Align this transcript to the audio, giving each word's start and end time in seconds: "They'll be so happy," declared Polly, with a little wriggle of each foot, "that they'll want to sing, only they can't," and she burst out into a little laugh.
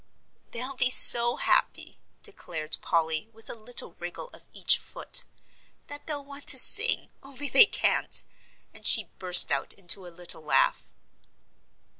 "They'll 0.49 0.73
be 0.73 0.89
so 0.89 1.35
happy," 1.35 1.99
declared 2.23 2.77
Polly, 2.81 3.29
with 3.33 3.51
a 3.51 3.53
little 3.53 3.93
wriggle 3.99 4.29
of 4.33 4.41
each 4.51 4.79
foot, 4.79 5.25
"that 5.89 6.07
they'll 6.07 6.25
want 6.25 6.47
to 6.47 6.57
sing, 6.57 7.11
only 7.21 7.49
they 7.49 7.67
can't," 7.67 8.23
and 8.73 8.83
she 8.83 9.11
burst 9.19 9.51
out 9.51 9.73
into 9.73 10.07
a 10.07 10.09
little 10.09 10.41
laugh. 10.41 10.91